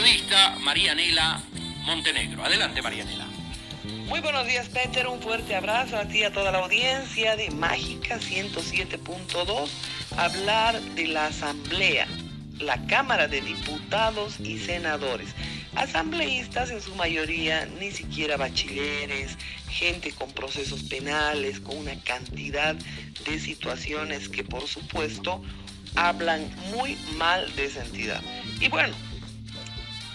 [0.00, 1.42] periodista Marianela
[1.84, 2.42] Montenegro.
[2.42, 3.26] Adelante, Marianela.
[4.06, 5.06] Muy buenos días, Peter.
[5.06, 9.68] Un fuerte abrazo a ti y a toda la audiencia de Mágica 107.2.
[10.16, 12.06] Hablar de la Asamblea,
[12.60, 15.34] la Cámara de Diputados y Senadores.
[15.74, 19.36] Asambleístas en su mayoría, ni siquiera bachilleres,
[19.68, 22.74] gente con procesos penales, con una cantidad
[23.26, 25.42] de situaciones que por supuesto
[25.94, 28.22] hablan muy mal de esa entidad.
[28.60, 28.94] Y bueno,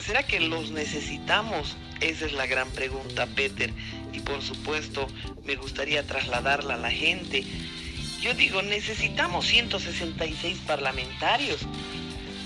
[0.05, 1.75] ¿será que los necesitamos?
[1.99, 3.71] Esa es la gran pregunta, Peter.
[4.13, 5.07] Y por supuesto,
[5.45, 7.43] me gustaría trasladarla a la gente.
[8.21, 11.61] Yo digo, necesitamos 166 parlamentarios.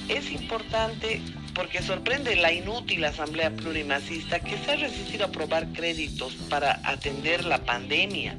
[0.07, 1.21] Es importante
[1.53, 7.43] porque sorprende la inútil Asamblea Plurimacista que se ha resistido a aprobar créditos para atender
[7.43, 8.37] la pandemia.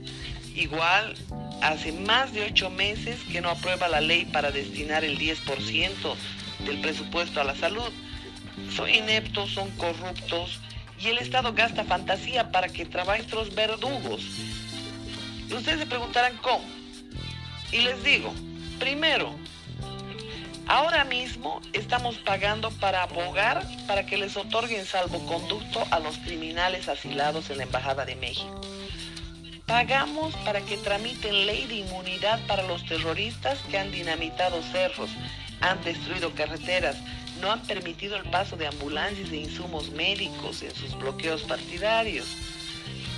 [0.55, 1.15] Igual,
[1.61, 6.17] hace más de ocho meses que no aprueba la ley para destinar el 10%
[6.65, 7.93] del presupuesto a la salud.
[8.75, 10.61] Son ineptos, son corruptos
[11.01, 14.23] y el Estado gasta fantasía para que trabajen otros verdugos.
[15.49, 16.65] Y ustedes se preguntarán cómo.
[17.73, 18.33] Y les digo,
[18.79, 19.35] primero,
[20.67, 27.51] ahora mismo estamos pagando para abogar para que les otorguen salvoconducto a los criminales asilados
[27.51, 28.61] en la Embajada de México.
[29.67, 35.11] Pagamos para que tramiten ley de inmunidad para los terroristas que han dinamitado cerros,
[35.61, 36.97] han destruido carreteras,
[37.41, 42.27] no han permitido el paso de ambulancias e insumos médicos en sus bloqueos partidarios.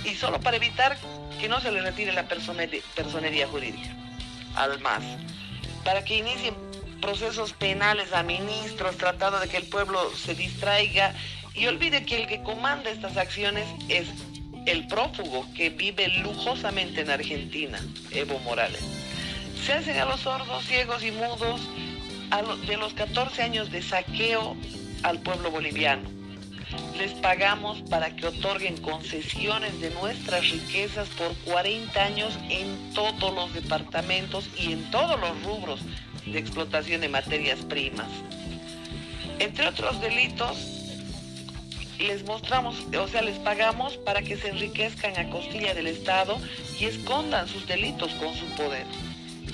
[0.05, 0.97] Y solo para evitar
[1.39, 3.89] que no se les retire la personería jurídica
[4.55, 5.03] al MAS.
[5.83, 6.55] Para que inicien
[7.01, 11.13] procesos penales a ministros, tratando de que el pueblo se distraiga
[11.53, 14.07] y olvide que el que comanda estas acciones es
[14.65, 17.79] el prófugo que vive lujosamente en Argentina,
[18.11, 18.81] Evo Morales.
[19.65, 21.61] Se hacen a los sordos, ciegos y mudos
[22.41, 24.57] de los 14 años de saqueo
[25.03, 26.09] al pueblo boliviano.
[26.97, 33.53] Les pagamos para que otorguen concesiones de nuestras riquezas por 40 años en todos los
[33.53, 35.81] departamentos y en todos los rubros
[36.25, 38.09] de explotación de materias primas.
[39.37, 40.57] Entre otros delitos,
[41.99, 46.39] les mostramos, o sea, les pagamos para que se enriquezcan a costilla del Estado
[46.79, 48.87] y escondan sus delitos con su poder.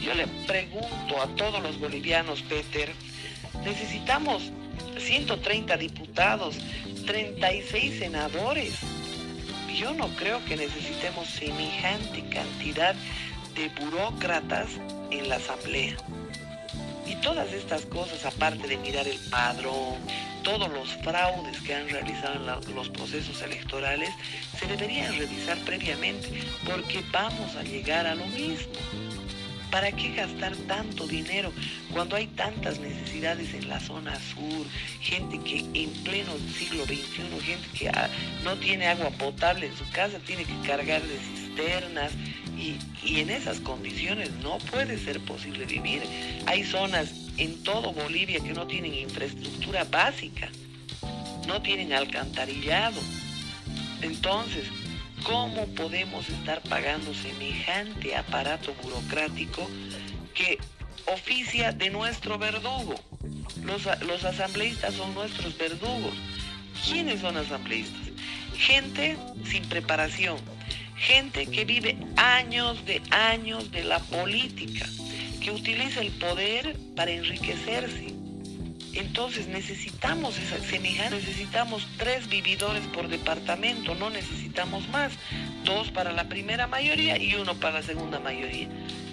[0.02, 2.92] Yo le pregunto a todos los bolivianos, Peter,
[3.64, 4.52] necesitamos
[4.98, 6.56] 130 diputados,
[7.06, 8.76] 36 senadores.
[9.76, 12.96] Yo no creo que necesitemos semejante cantidad
[13.56, 14.70] de burócratas
[15.12, 15.98] en la asamblea.
[17.06, 19.96] Y todas estas cosas, aparte de mirar el padrón,
[20.44, 24.10] todos los fraudes que han realizado en los procesos electorales,
[24.58, 26.30] se deberían revisar previamente,
[26.66, 28.74] porque vamos a llegar a lo mismo.
[29.72, 31.54] ¿Para qué gastar tanto dinero
[31.92, 34.66] cuando hay tantas necesidades en la zona sur?
[35.00, 38.10] Gente que en pleno siglo XXI, gente que ah,
[38.44, 42.12] no tiene agua potable en su casa, tiene que cargar de cisternas
[42.58, 46.02] y, y en esas condiciones no puede ser posible vivir.
[46.48, 50.50] Hay zonas en todo Bolivia que no tienen infraestructura básica,
[51.48, 53.00] no tienen alcantarillado.
[54.02, 54.66] Entonces,
[55.24, 59.68] ¿Cómo podemos estar pagando semejante aparato burocrático
[60.34, 60.58] que
[61.08, 62.96] oficia de nuestro verdugo?
[63.64, 66.14] Los, asambleístas son nuestros verdugos.
[66.86, 68.00] ¿Quiénes son asambleístas?
[68.56, 70.38] Gente sin preparación,
[70.96, 74.86] gente que vive años de años de la política,
[75.42, 78.09] que utiliza el poder para enriquecerse
[78.94, 85.14] entonces necesitamos esa semejante, necesitamos tres vividores por departamento, no necesitamos más,
[85.64, 88.68] dos para la primera mayoría y uno para la segunda mayoría.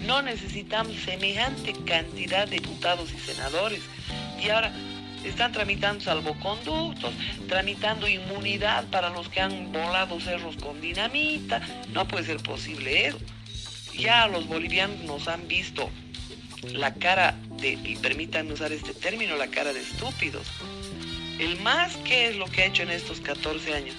[0.07, 3.83] No necesitamos semejante cantidad de diputados y senadores.
[4.43, 4.73] Y ahora
[5.25, 7.13] están tramitando salvoconductos,
[7.49, 11.61] tramitando inmunidad para los que han volado cerros con dinamita.
[11.93, 13.19] No puede ser posible eso.
[13.99, 15.91] Ya los bolivianos nos han visto
[16.63, 20.47] la cara de, y permítanme usar este término, la cara de estúpidos.
[21.39, 23.95] El más que es lo que ha hecho en estos 14 años,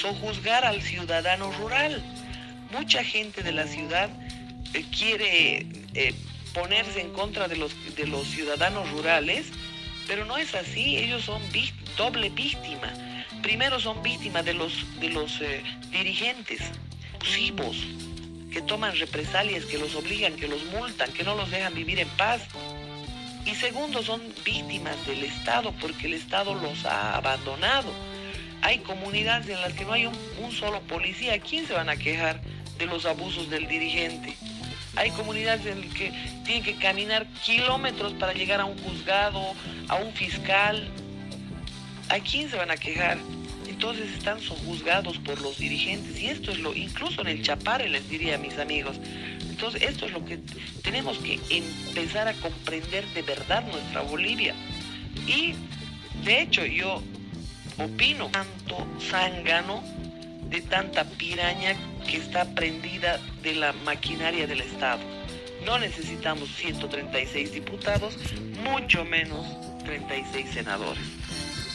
[0.00, 2.02] sojuzgar al ciudadano rural.
[2.70, 4.10] Mucha gente de la ciudad
[4.74, 6.14] eh, quiere eh,
[6.54, 9.46] ponerse en contra de los, de los ciudadanos rurales,
[10.06, 11.42] pero no es así, ellos son
[11.96, 12.92] doble víctima.
[13.42, 16.60] Primero son víctimas de los, de los eh, dirigentes
[17.14, 17.76] abusivos,
[18.52, 22.08] que toman represalias, que los obligan, que los multan, que no los dejan vivir en
[22.10, 22.42] paz.
[23.44, 27.90] Y segundo, son víctimas del Estado porque el Estado los ha abandonado.
[28.60, 31.40] Hay comunidades en las que no hay un, solo policía.
[31.40, 32.40] ¿Quién se van a quejar
[32.78, 34.36] de los abusos del dirigente?
[34.94, 36.12] Hay comunidades en las que
[36.44, 39.54] tienen que caminar kilómetros para llegar a un juzgado,
[39.88, 40.88] a un fiscal.
[42.08, 43.18] ¿A quién se van a quejar?
[43.82, 48.08] Entonces están sojuzgados por los dirigentes y esto es lo, incluso en el Chapare les
[48.08, 48.96] diría a mis amigos.
[49.50, 50.38] Entonces esto es lo que
[50.84, 54.54] tenemos que empezar a comprender de verdad nuestra Bolivia.
[55.26, 55.54] Y
[56.24, 57.02] de hecho yo
[57.76, 59.82] opino tanto zángano
[60.48, 61.74] de tanta piraña
[62.06, 65.02] que está prendida de la maquinaria del Estado.
[65.66, 68.16] No necesitamos 136 diputados,
[68.62, 69.44] mucho menos
[69.82, 71.02] 36 senadores.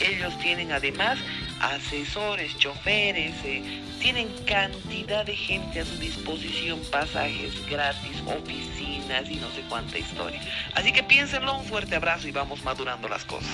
[0.00, 1.18] Ellos tienen además
[1.60, 9.50] asesores, choferes, eh, tienen cantidad de gente a su disposición, pasajes gratis, oficinas y no
[9.52, 10.40] sé cuánta historia.
[10.74, 13.50] Así que piénsenlo, un fuerte abrazo y vamos madurando las cosas.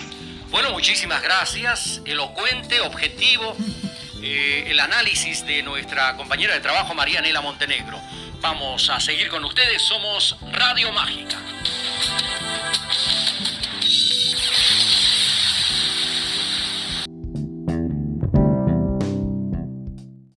[0.51, 2.03] Bueno, muchísimas gracias.
[2.05, 3.57] Elocuente, objetivo,
[4.23, 8.01] eh, el análisis de nuestra compañera de trabajo, María Nela Montenegro.
[8.41, 11.44] Vamos a seguir con ustedes, somos Radio Mágica.